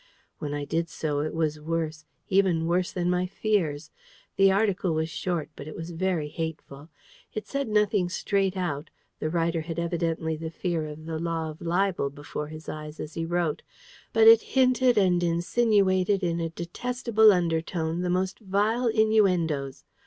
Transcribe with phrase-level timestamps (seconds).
[0.39, 3.91] When I did so, it was worse, even worse than my fears.
[4.35, 6.89] The article was short, but it was very hateful.
[7.35, 11.61] It said nothing straight out the writer had evidently the fear of the law of
[11.61, 13.61] libel before his eyes as he wrote,
[14.11, 19.83] but it hinted and insinuated in a detestable undertone the most vile innuendoes.